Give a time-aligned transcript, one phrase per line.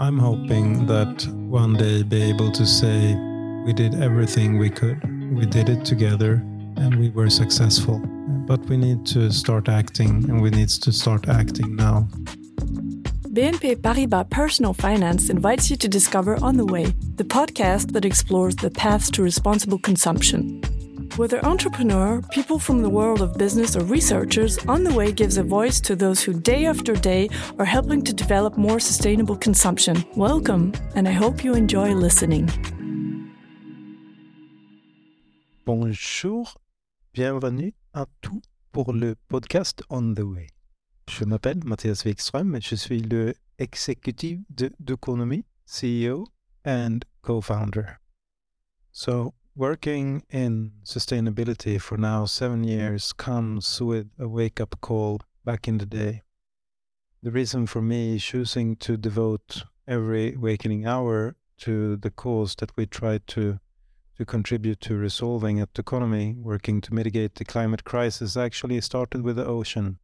[0.00, 3.16] I'm hoping that one day be able to say
[3.66, 5.02] we did everything we could.
[5.36, 6.34] We did it together
[6.76, 7.98] and we were successful.
[8.46, 12.08] But we need to start acting and we need to start acting now.
[13.34, 18.54] BNP Paribas Personal Finance invites you to discover On the Way, the podcast that explores
[18.54, 20.62] the paths to responsible consumption.
[21.18, 25.42] Whether entrepreneur, people from the world of business, or researchers, On the Way gives a
[25.42, 30.04] voice to those who day after day are helping to develop more sustainable consumption.
[30.14, 32.48] Welcome, and I hope you enjoy listening.
[35.66, 36.54] Bonjour,
[37.12, 40.46] bienvenue à tous pour le podcast On the Way.
[41.10, 44.38] Je m'appelle Mathias Wikström je suis le exécutif
[44.78, 46.28] Doconomy, CEO
[46.64, 47.98] and co-founder.
[48.92, 55.66] So, Working in sustainability for now seven years comes with a wake up call back
[55.66, 56.22] in the day.
[57.24, 62.86] The reason for me choosing to devote every wakening hour to the cause that we
[62.86, 63.58] try to
[64.16, 69.34] to contribute to resolving at Doconomy, working to mitigate the climate crisis, actually started with
[69.34, 69.98] the ocean.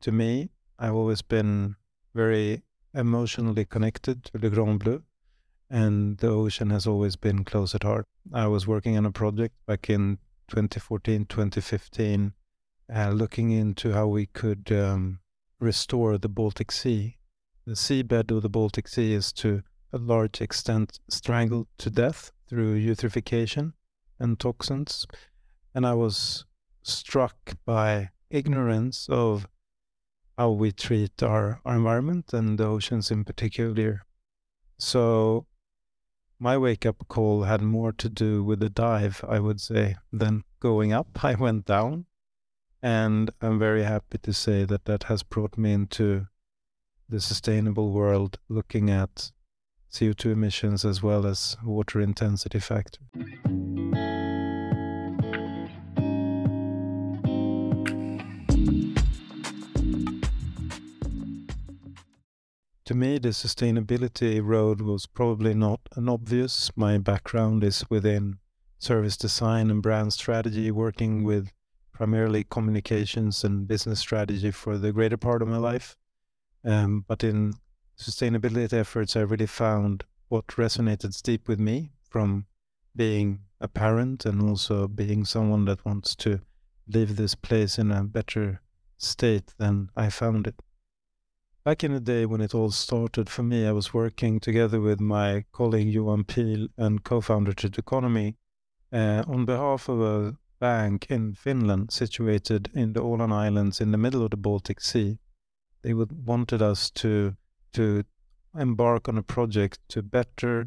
[0.00, 1.76] To me, I've always been
[2.12, 5.04] very emotionally connected to Le Grand Bleu,
[5.70, 8.06] and the ocean has always been close at heart.
[8.32, 10.18] I was working on a project back in
[10.48, 12.32] 2014, 2015,
[12.92, 15.20] uh, looking into how we could um,
[15.60, 17.18] restore the Baltic Sea.
[17.66, 22.80] The seabed of the Baltic Sea is to a large extent strangled to death through
[22.80, 23.74] eutrophication
[24.18, 25.06] and toxins.
[25.72, 26.44] And I was
[26.82, 29.46] struck by ignorance of
[30.36, 34.02] how we treat our, our environment and the oceans in particular.
[34.78, 35.46] So
[36.40, 40.42] my wake up call had more to do with the dive, I would say, than
[40.58, 41.08] going up.
[41.24, 42.06] I went down.
[42.82, 46.28] And I'm very happy to say that that has brought me into
[47.10, 49.32] the sustainable world, looking at
[49.92, 53.00] CO2 emissions as well as water intensity factor.
[62.90, 66.72] To me, the sustainability road was probably not an obvious.
[66.74, 68.38] My background is within
[68.80, 71.52] service design and brand strategy, working with
[71.92, 75.94] primarily communications and business strategy for the greater part of my life.
[76.64, 77.54] Um, but in
[77.96, 82.46] sustainability efforts, I really found what resonated deep with me from
[82.96, 86.40] being a parent and also being someone that wants to
[86.88, 88.62] leave this place in a better
[88.98, 90.56] state than I found it.
[91.62, 94.98] Back in the day when it all started for me, I was working together with
[94.98, 98.38] my colleague Johan Pihl and co-founder Doconomy
[98.90, 103.98] uh, on behalf of a bank in Finland situated in the Åland Islands in the
[103.98, 105.18] middle of the Baltic Sea.
[105.82, 107.36] They would, wanted us to
[107.74, 108.04] to
[108.58, 110.66] embark on a project to better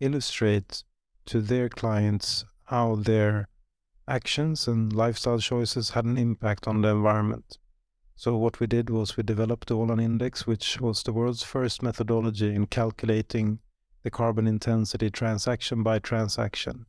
[0.00, 0.84] illustrate
[1.24, 3.48] to their clients how their
[4.06, 7.56] actions and lifestyle choices had an impact on the environment.
[8.18, 11.82] So what we did was we developed the Åland Index, which was the world's first
[11.82, 13.58] methodology in calculating
[14.02, 16.86] the carbon intensity transaction by transaction,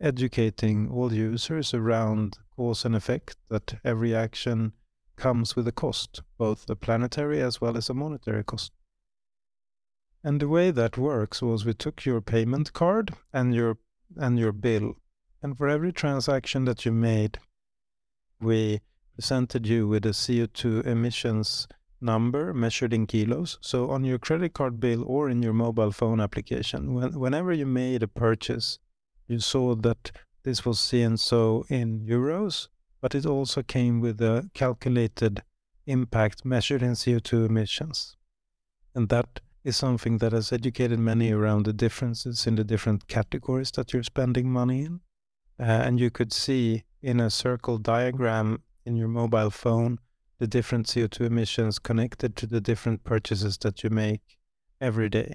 [0.00, 4.72] educating all users around cause and effect that every action
[5.16, 8.72] comes with a cost, both a planetary as well as a monetary cost.
[10.24, 13.76] And the way that works was we took your payment card and your
[14.16, 14.96] and your bill,
[15.42, 17.38] and for every transaction that you made,
[18.40, 18.80] we
[19.22, 21.68] presented you with a CO2 emissions
[22.00, 23.56] number measured in kilos.
[23.60, 27.64] So on your credit card bill or in your mobile phone application, when, whenever you
[27.64, 28.80] made a purchase,
[29.28, 30.10] you saw that
[30.42, 32.66] this was so in euros,
[33.00, 35.44] but it also came with a calculated
[35.86, 38.16] impact measured in CO2 emissions.
[38.92, 43.70] And that is something that has educated many around the differences in the different categories
[43.76, 45.00] that you're spending money in.
[45.60, 49.98] Uh, and you could see in a circle diagram in your mobile phone
[50.42, 54.38] the different CO2 emissions connected to the different purchases that you make
[54.80, 55.32] every day.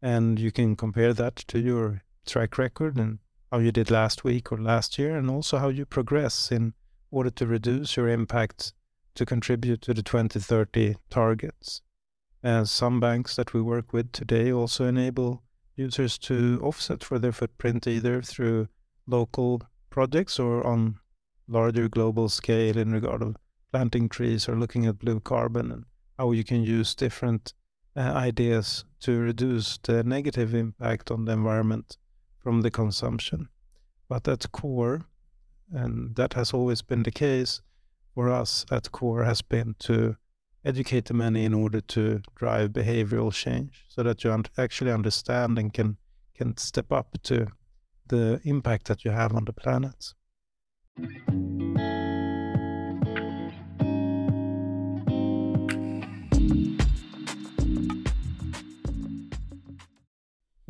[0.00, 3.18] And you can compare that to your track record and
[3.52, 6.72] how you did last week or last year, and also how you progress in
[7.10, 8.72] order to reduce your impact
[9.14, 11.82] to contribute to the 2030 targets.
[12.42, 15.42] As some banks that we work with today also enable
[15.76, 18.68] users to offset for their footprint either through
[19.06, 19.60] local
[19.90, 20.98] projects or on
[21.50, 23.36] larger global scale in regard of
[23.72, 25.84] planting trees or looking at blue carbon and
[26.18, 27.54] how you can use different
[27.96, 31.96] uh, ideas to reduce the negative impact on the environment
[32.38, 33.48] from the consumption.
[34.08, 35.02] But at core,
[35.72, 37.60] and that has always been the case
[38.14, 40.16] for us at core, has been to
[40.64, 45.58] educate the many in order to drive behavioral change so that you un- actually understand
[45.58, 45.96] and can
[46.36, 47.46] can step up to
[48.08, 50.14] the impact that you have on the planet.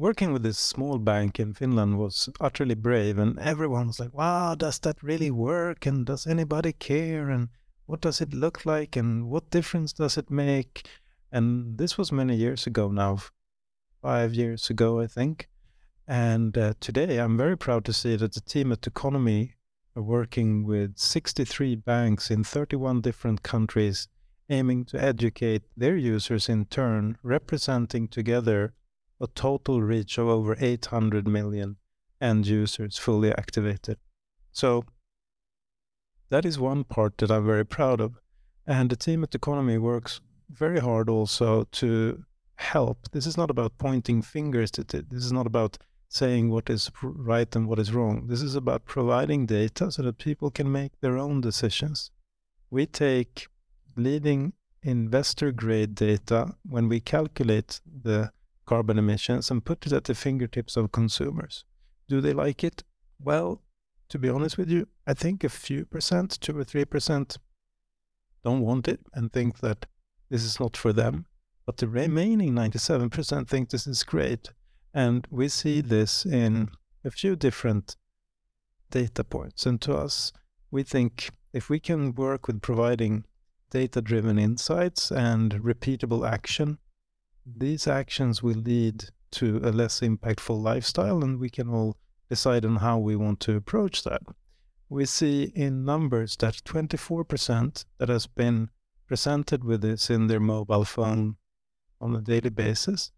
[0.01, 4.55] Working with this small bank in Finland was utterly brave, and everyone was like, wow,
[4.55, 5.85] does that really work?
[5.85, 7.29] And does anybody care?
[7.29, 7.51] And
[7.85, 8.97] what does it look like?
[8.97, 10.89] And what difference does it make?
[11.31, 13.19] And this was many years ago now,
[14.01, 15.51] five years ago, I think.
[16.09, 19.53] And uh, today I'm very proud to see that the team at Doconomy
[19.95, 24.09] are working with 63 banks in 31 different countries,
[24.49, 28.73] aiming to educate their users in turn, representing together
[29.21, 31.77] a total reach of over 800 million
[32.21, 33.99] end users fully activated.
[34.53, 34.85] So
[36.31, 38.21] that is one part that I'm very proud of.
[38.67, 40.21] And the team at Doconomy works
[40.51, 42.25] very hard also to
[42.57, 43.11] help.
[43.13, 44.71] This is not about pointing fingers.
[44.71, 45.79] This is not about
[46.09, 48.27] saying what is right and what is wrong.
[48.27, 52.11] This is about providing data so that people can make their own decisions.
[52.71, 53.49] We take
[53.97, 54.53] leading
[54.83, 58.33] investor grade data when we calculate the
[58.71, 61.65] carbon emissions and put it at the fingertips of consumers.
[62.09, 62.85] Do they like it?
[63.19, 63.63] Well,
[64.11, 67.39] to be honest with you, I think a few percent, two or three percent,
[68.45, 69.87] don't want it and think that
[70.31, 71.27] this is not for them.
[71.67, 74.51] But the remaining 97% think this is great.
[74.95, 76.71] And we see this in
[77.05, 77.97] a few different
[78.93, 79.67] data points.
[79.67, 80.33] And to us,
[80.71, 83.25] we think if we can work with providing
[83.71, 86.79] data driven insights and repeatable action
[87.47, 91.97] these actions will lead to a less impactful lifestyle, and we can all
[92.29, 94.23] decide on how we want to approach that.
[94.89, 98.71] We see in numbers that 24% that has been
[99.07, 101.37] presented with this in their mobile phone
[102.01, 103.13] on a daily basis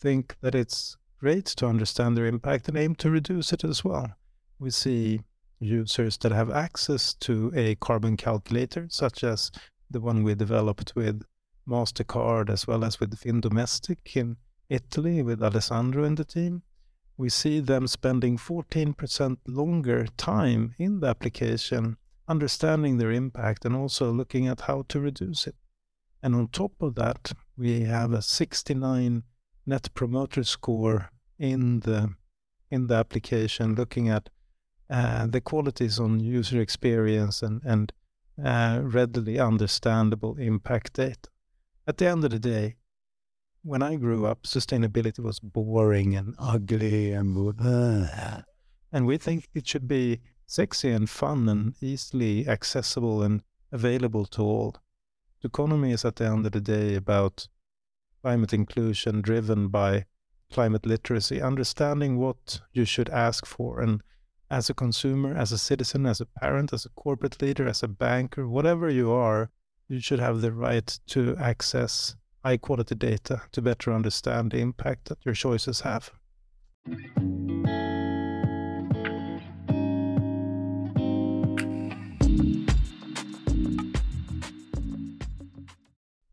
[0.00, 4.12] think that it's great to understand their impact and aim to reduce it as well.
[4.58, 5.20] We see
[5.60, 9.52] users that have access to a carbon calculator, such as
[9.90, 11.22] the one we developed with
[11.66, 14.36] MasterCard as well as with Findomestic in
[14.68, 16.62] Italy with Alessandro and the team,
[17.16, 24.10] we see them spending 14% longer time in the application, understanding their impact and also
[24.10, 25.54] looking at how to reduce it.
[26.22, 29.22] And on top of that, we have a 69
[29.66, 32.14] net promoter score in the
[32.70, 34.30] in the application, looking at
[34.88, 37.92] uh, the qualities on user experience and and
[38.42, 41.28] uh, readily understandable impact data
[41.86, 42.76] at the end of the day,
[43.62, 47.36] when I grew up, sustainability was boring and ugly and
[48.92, 54.42] and we think it should be sexy and fun and easily accessible and available to
[54.42, 54.76] all.
[55.40, 57.48] Doconomy is at the end of the day about
[58.20, 60.04] climate inclusion driven by
[60.52, 64.02] climate literacy, understanding what you should ask for and
[64.50, 67.88] as a consumer, as a citizen, as a parent, as a corporate leader, as a
[67.88, 69.50] banker, whatever you are,
[69.92, 75.10] you should have the right to access high quality data to better understand the impact
[75.10, 76.10] that your choices have.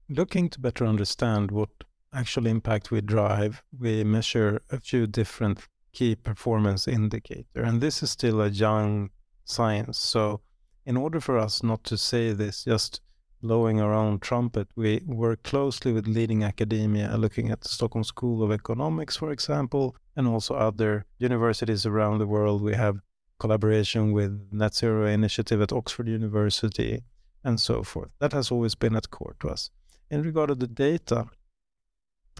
[0.07, 1.69] Looking to better understand what
[2.13, 7.45] actual impact we drive, we measure a few different key performance indicators.
[7.55, 9.09] And this is still a young
[9.43, 9.99] science.
[9.99, 10.39] So
[10.85, 13.01] in order for us not to say this just
[13.41, 14.67] blowing our own trumpet.
[14.75, 19.95] We work closely with leading academia, looking at the Stockholm School of Economics, for example,
[20.15, 22.61] and also other universities around the world.
[22.61, 22.99] We have
[23.39, 27.01] collaboration with Net Zero Initiative at Oxford University,
[27.43, 28.09] and so forth.
[28.19, 29.71] That has always been at core to us.
[30.09, 31.27] In regard to the data,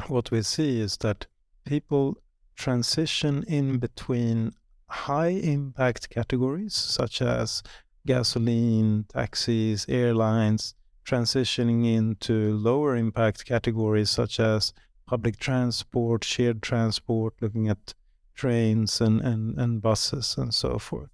[0.08, 1.28] what we see is that
[1.66, 2.18] people
[2.56, 4.52] transition in between
[4.88, 7.64] high impact categories such as
[8.06, 10.74] gasoline, taxis, airlines,
[11.10, 14.74] transitioning into lower impact categories such as
[15.08, 17.96] public transport, shared transport, looking at
[18.36, 21.10] trains and, and, and buses and so forth.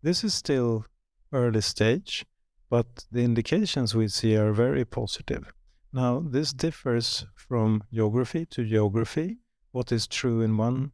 [0.00, 0.86] This is still
[1.32, 2.24] early stage,
[2.70, 5.52] but the indications we see are very positive.
[5.92, 9.38] Now, this differs from geography to geography.
[9.72, 10.92] What is true in one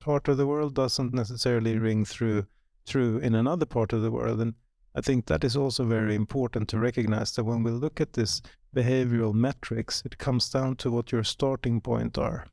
[0.00, 2.46] part of the world doesn't necessarily ring through
[2.86, 4.40] true in another part of the world.
[4.40, 4.54] And
[4.94, 8.42] I think that is also very important to recognize that when we look at this
[8.74, 12.46] behavioral metrics, it comes down to what your starting point are.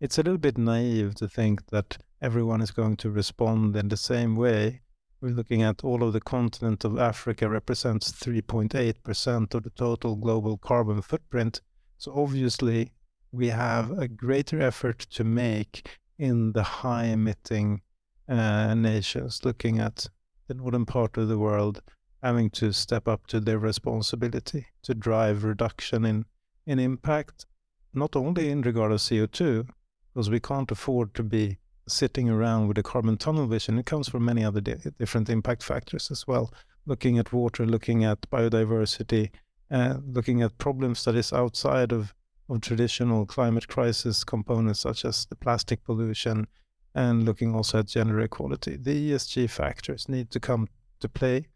[0.00, 3.96] It's a little bit naive to think that everyone is going to respond in the
[3.96, 4.80] same way
[5.24, 10.58] We're looking at all of the continent of Africa represents 3.8% of the total global
[10.58, 11.62] carbon footprint.
[11.96, 12.92] So obviously,
[13.32, 15.88] we have a greater effort to make
[16.18, 17.80] in the high emitting
[18.28, 20.08] uh, nations, looking at
[20.46, 21.82] the northern part of the world
[22.22, 26.24] having to step up to their responsibility to drive reduction in,
[26.66, 27.44] in impact,
[27.92, 29.68] not only in regard of CO2,
[30.12, 33.78] because we can't afford to be sitting around with a carbon tunnel vision.
[33.78, 36.50] It comes from many other di- different impact factors as well.
[36.86, 39.30] Looking at water, looking at biodiversity,
[39.70, 42.14] uh, looking at problems that is outside of,
[42.48, 46.46] of traditional climate crisis components such as the plastic pollution,
[46.94, 48.76] and looking also at gender equality.
[48.76, 50.68] The ESG factors need to come
[51.00, 51.48] to play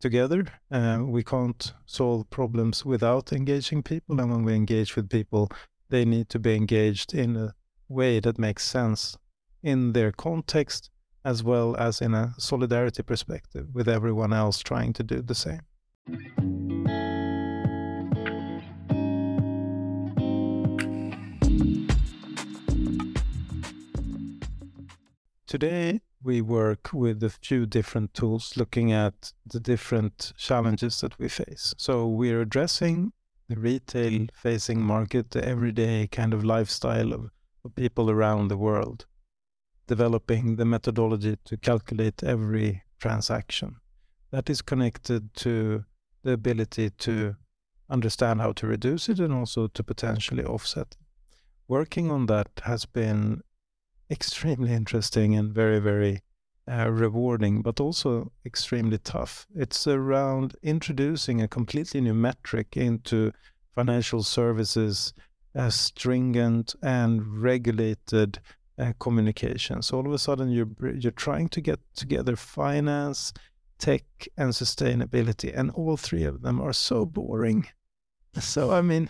[0.00, 0.44] together.
[0.70, 5.50] Uh, we can't solve problems without engaging people, and when we engage with people,
[5.88, 7.54] they need to be engaged in a
[7.88, 9.16] way that makes sense
[9.62, 10.90] in their context
[11.24, 16.45] as well as in a solidarity perspective with everyone else trying to do the same.
[25.46, 31.28] Today, we work with a few different tools looking at the different challenges that we
[31.28, 31.72] face.
[31.78, 33.12] So, we're addressing
[33.48, 37.30] the retail facing market, the everyday kind of lifestyle of,
[37.64, 39.06] of people around the world
[39.86, 43.76] developing the methodology to calculate every transaction.
[44.32, 45.84] That is connected to
[46.24, 47.36] the ability to
[47.88, 50.96] understand how to reduce it and also to potentially offset.
[51.68, 53.42] Working on that has been
[54.10, 56.22] extremely interesting and very, very
[56.70, 59.46] uh, rewarding, but also extremely tough.
[59.54, 63.32] It's around introducing a completely new metric into
[63.74, 65.12] financial services
[65.54, 68.40] as stringent and regulated
[68.78, 69.82] uh, communication.
[69.82, 73.32] So all of a sudden, you're you're trying to get together finance,
[73.78, 74.04] tech,
[74.36, 77.66] and sustainability, and all three of them are so boring.
[78.38, 79.08] So I mean,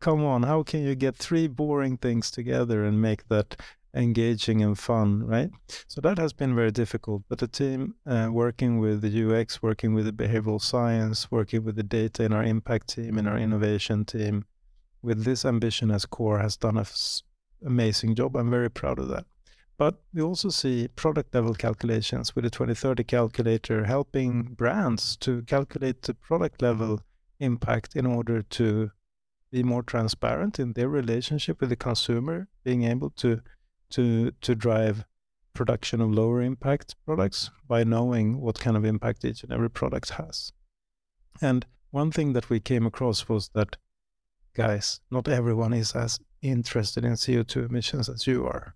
[0.00, 3.56] come on, how can you get three boring things together and make that
[3.94, 5.50] engaging and fun, right?
[5.88, 7.22] So that has been very difficult.
[7.28, 11.76] But the team uh, working with the UX, working with the behavioral science, working with
[11.76, 14.46] the data in our impact team, in our innovation team,
[15.02, 16.86] with this ambition as core, has done a
[17.64, 18.36] amazing job.
[18.36, 19.26] I'm very proud of that.
[19.76, 26.02] But we also see product level calculations with the 2030 calculator helping brands to calculate
[26.02, 27.00] the product level
[27.40, 28.90] impact in order to
[29.50, 33.40] be more transparent in their relationship with the consumer, being able to
[33.90, 35.04] to to drive
[35.54, 40.10] production of lower impact products by knowing what kind of impact each and every product
[40.10, 40.52] has.
[41.40, 43.76] And one thing that we came across was that
[44.54, 48.74] guys, not everyone is as interested in CO2 emissions as you are.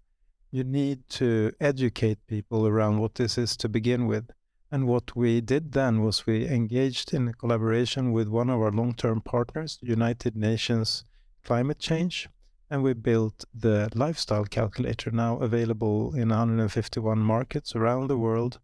[0.51, 4.31] You need to educate people around what this is to begin with.
[4.71, 8.71] And what we did then was we engaged in a collaboration with one of our
[8.71, 11.05] long term partners, United Nations
[11.45, 12.29] Climate Change,
[12.71, 18.59] and we built the lifestyle calculator now available in 151 markets around the world,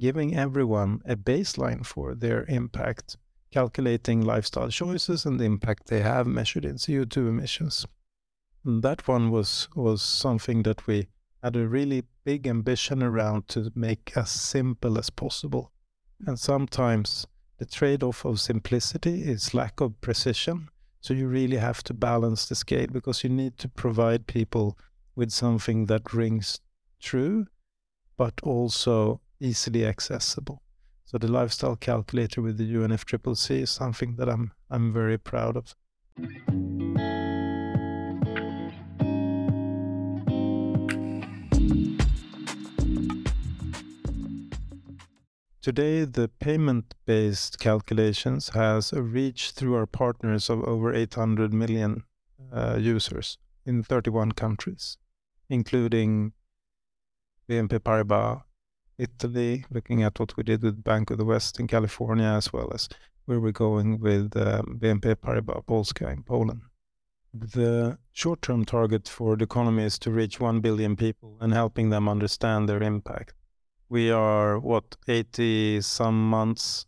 [0.00, 3.16] giving everyone a baseline for their impact,
[3.52, 7.86] calculating lifestyle choices and the impact they have measured in CO2 emissions
[8.64, 11.08] that one was was something that we
[11.42, 15.70] had a really big ambition around to make as simple as possible.
[16.26, 17.26] And sometimes
[17.58, 20.68] the trade-off of simplicity is lack of precision.
[21.04, 24.78] So you really have to balance the scale because you need to provide people
[25.14, 26.60] with something that rings
[26.98, 27.46] true,
[28.16, 30.62] but also easily accessible.
[31.04, 35.74] So the lifestyle calculator with the UNFCCC is something that I'm I'm very proud of.
[45.64, 52.04] Today, the payment-based calculations has a reach through our partners of over 800 million
[52.52, 54.98] uh, users in 31 countries,
[55.48, 56.34] including
[57.48, 58.42] BNP Paribas,
[58.98, 62.70] Italy, looking at what we did with Bank of the West in California, as well
[62.74, 62.90] as
[63.24, 66.60] where we're going with um, BNP Paribas Polska in Poland.
[67.32, 72.68] The short-term target for Doconomy is to reach 1 billion people and helping them understand
[72.68, 73.32] their impact
[73.88, 76.86] we are what 80 some months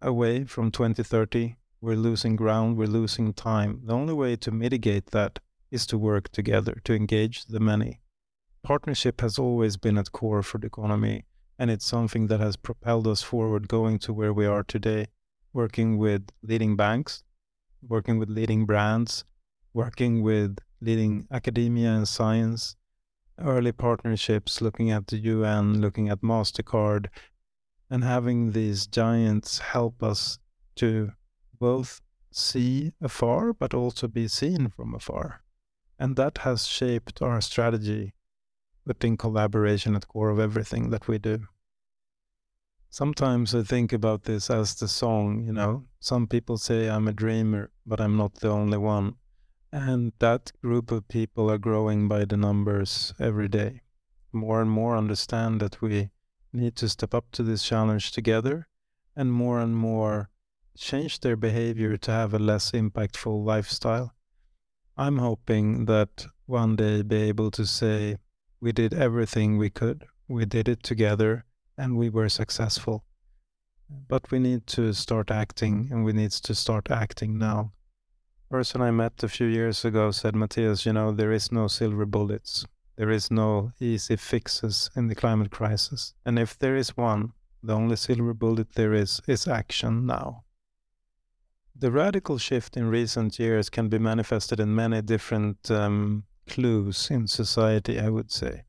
[0.00, 3.80] away from 2030 we're losing ground we're losing time.
[3.84, 5.38] The only way to mitigate that
[5.70, 8.00] is to work together to engage the many.
[8.62, 11.24] Partnership has always been at core for Doconomy
[11.58, 15.06] and it's something that has propelled us forward going to where we are today.
[15.52, 17.22] Working with leading banks
[17.88, 19.24] working with leading brands
[19.72, 22.76] working with leading academia and science
[23.38, 27.08] early partnerships, looking at the UN, looking at MasterCard,
[27.90, 30.38] And having these giants help us
[30.76, 31.12] to
[31.60, 32.00] both
[32.32, 35.42] see afar but also be seen from afar.
[35.98, 38.14] And that has shaped our strategy,
[38.84, 41.46] putting collaboration at the core of everything that we do.
[42.90, 45.84] Sometimes I think about this as the song, you know.
[46.00, 49.16] Some people say I'm a dreamer, but I'm not the only one.
[49.76, 53.80] And that group of people are growing by the numbers every day.
[54.32, 56.10] More and more understand that we
[56.52, 58.68] need to step up to this challenge together,
[59.16, 60.30] and more and more
[60.78, 64.14] change their behavior to have a less impactful lifestyle.
[64.96, 68.18] I'm hoping that one day be able to say,
[68.60, 73.04] we did everything we could, we did it together, and we were successful.
[73.90, 77.72] But we need to start acting, and we need to start acting now
[78.54, 82.06] person I met a few years ago said, Mathias, you know, there is no silver
[82.06, 82.64] bullets.
[82.94, 86.14] There is no easy fixes in the climate crisis.
[86.24, 87.32] And if there is one,
[87.64, 90.44] the only silver bullet there is is action now.
[91.74, 97.26] The radical shift in recent years can be manifested in many different um, clues in
[97.26, 98.62] society, I would say.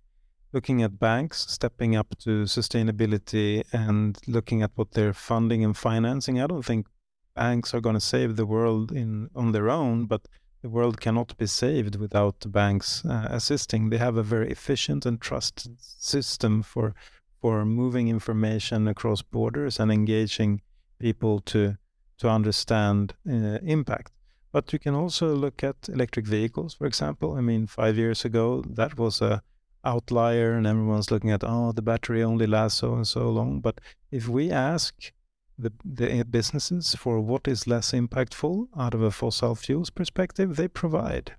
[0.51, 6.41] Looking at banks stepping up to sustainability and looking at what they're funding and financing,
[6.41, 6.87] I don't think
[7.35, 10.27] banks are going to save the world in on their own, but
[10.61, 13.89] the world cannot be saved without the banks uh, assisting.
[13.89, 16.95] They have a very efficient and trusted system for
[17.39, 20.61] for moving information across borders and engaging
[20.97, 21.77] people to
[22.17, 24.11] to understand uh, impact.
[24.51, 27.35] But you can also look at electric vehicles, for example.
[27.35, 29.41] I mean, five years ago, that was a
[29.83, 33.59] outlier, and everyone's looking at oh, the battery only lasts so and so long.
[33.59, 35.11] But if we ask
[35.57, 40.55] the, the uh, businesses for what is less impactful out of a fossil fuels perspective,
[40.55, 41.33] they provide.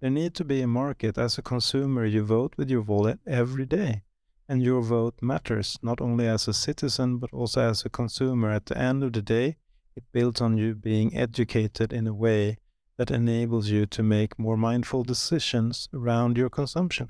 [0.00, 1.18] There need to be a market.
[1.18, 4.02] As a consumer, you vote with your wallet every day.
[4.48, 8.50] And your vote matters, not only as a citizen, but also as a consumer.
[8.50, 9.56] At the end of the day,
[9.94, 12.58] it builds on you being educated in a way
[12.96, 17.08] that enables you to make more mindful decisions around your consumption.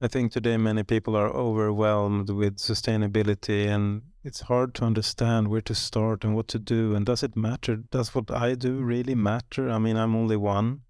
[0.00, 5.60] I think today many people are overwhelmed with sustainability and it's hard to understand where
[5.62, 6.94] to start and what to do.
[6.94, 7.74] And does it matter?
[7.76, 9.68] Does what I do really matter?
[9.68, 10.82] I mean, I'm only one.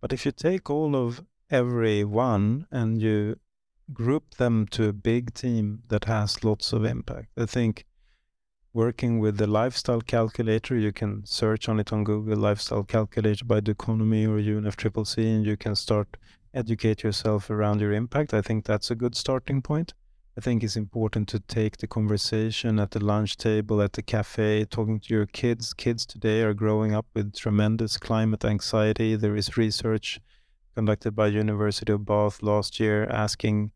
[0.00, 3.38] But if you take all of every one and you
[3.92, 7.86] group them to a big team that has lots of impact, I think
[8.72, 13.60] working with the lifestyle calculator, you can search on it on Google, lifestyle calculator by
[13.60, 16.16] Doconomy or UNFCCC, and you can start
[16.54, 18.34] educate yourself around your impact.
[18.34, 19.94] I think that's a good starting point.
[20.36, 24.64] I think it's important to take the conversation at the lunch table, at the cafe,
[24.64, 25.74] talking to your kids.
[25.74, 29.16] Kids today are growing up with tremendous climate anxiety.
[29.16, 30.20] There is research
[30.76, 33.72] conducted by University of Bath last year asking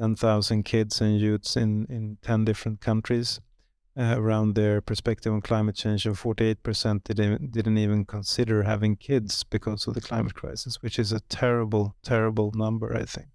[0.00, 3.40] 10,000 kids and youths in, in 10 different countries
[3.98, 9.42] uh, around their perspective on climate change, and 48% didn't, didn't even consider having kids
[9.42, 13.28] because of the climate crisis, which is a terrible, terrible number, I think.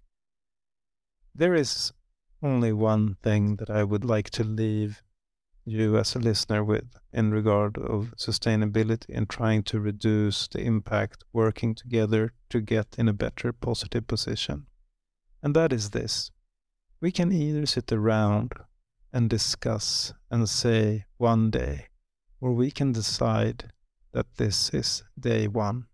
[1.34, 1.92] There is
[2.42, 5.02] only one thing that I would like to leave
[5.66, 11.24] you as a listener with in regard of sustainability and trying to reduce the impact
[11.32, 14.66] working together to get in a better positive position.
[15.42, 16.30] And that is this.
[17.00, 18.52] We can either sit around
[19.14, 21.86] and discuss and say one day,
[22.40, 23.70] or we can decide
[24.12, 25.86] that this is day one.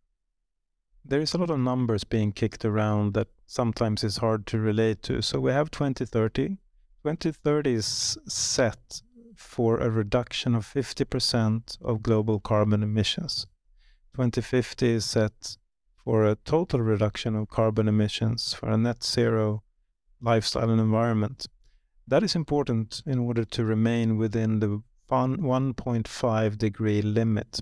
[1.04, 5.02] There is a lot of numbers being kicked around that sometimes is hard to relate
[5.02, 5.20] to.
[5.20, 6.56] So we have 2030.
[7.02, 9.02] 2030 is set
[9.36, 13.46] for a reduction of 50% of global carbon emissions.
[14.14, 15.56] 2050 is set
[15.96, 19.62] for a total reduction of carbon emissions for a net zero
[20.22, 21.46] lifestyle and environment.
[22.10, 27.60] That is important in order to remain within the 1.5 degree limit.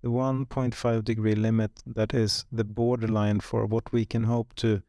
[0.00, 4.82] The 1.5 degree limit that is the borderline for what we can hope to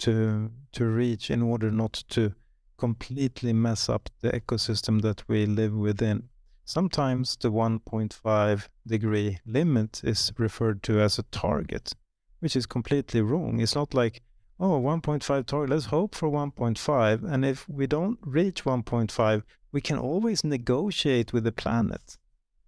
[0.00, 2.34] to to reach in order not to
[2.76, 6.28] completely mess up the ecosystem that we live within.
[6.66, 11.94] Sometimes the 1.5 degree limit is referred to as a target,
[12.40, 13.58] which is completely wrong.
[13.58, 14.20] It's not like
[14.60, 17.24] oh, 1.5 target, let's hope for 1.5.
[17.24, 19.42] And if we don't reach 1.5,
[19.72, 22.18] we can always negotiate with the planet.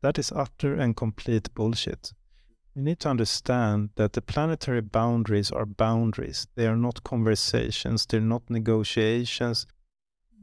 [0.00, 2.12] That is utter and complete bullshit.
[2.74, 6.46] We need to understand that the planetary boundaries are boundaries.
[6.54, 9.66] They are not conversations, they're not negotiations.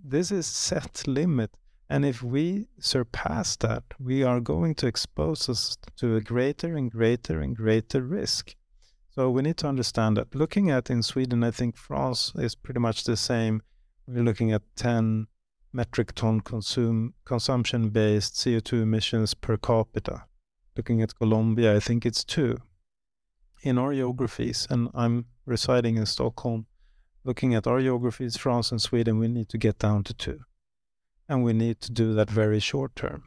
[0.04, 1.52] This is set limit.
[1.90, 6.92] And if we surpass that, we are going to expose us to a greater and
[6.92, 8.56] greater and greater risk.
[9.20, 10.34] So we need to understand that.
[10.34, 13.62] Looking at in Sweden, I think France is pretty much the same.
[14.08, 15.28] We're looking at 10
[15.74, 20.24] metric ton consume, consumption based CO2 emissions per capita.
[20.78, 22.60] Looking at Colombia, I think it's two.
[23.62, 26.68] In our geographies, and I'm residing in Stockholm,
[27.26, 30.40] looking at our geographies, France and Sweden, we need to get down to two.
[31.28, 33.26] And we need to do that very short term.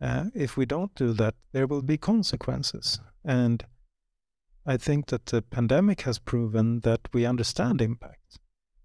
[0.00, 2.98] Uh, if we don't do that, there will be consequences.
[3.24, 3.64] And
[4.68, 8.38] I think that the pandemic has proven that we understand impact.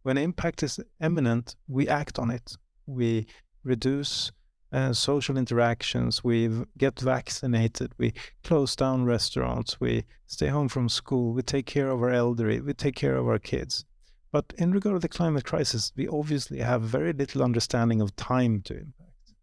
[0.04, 2.56] When impact is imminent, we act on it.
[2.86, 3.28] We
[3.66, 4.32] reduce
[4.72, 8.14] uh, social interactions, we get vaccinated, we
[8.46, 12.74] close down restaurants, we stay home from school, we take care of our elderly, we
[12.74, 13.84] take care of our kids.
[14.32, 18.62] But in regard to the climate crisis, we obviously have very little understanding of time
[18.62, 19.34] to impact.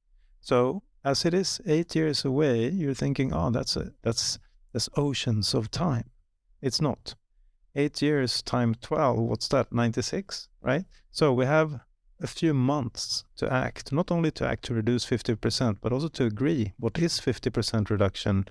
[0.41, 4.39] So as it is eight years away, you're thinking, oh, that's a, that's
[4.73, 6.10] that's oceans of time.
[6.63, 7.15] It's not.
[7.75, 9.73] Eight years time 12, what's that?
[9.73, 10.85] 96, right?
[11.11, 11.81] So we have
[12.21, 16.25] a few months to act, not only to act to reduce 50%, but also to
[16.25, 18.47] agree what is 50% reduction,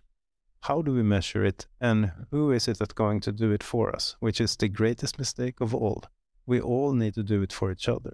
[0.62, 3.96] how do we measure it, and who is it that's going to do it for
[3.96, 6.04] us, which is the greatest mistake of all.
[6.46, 8.14] We all need to do it for each other.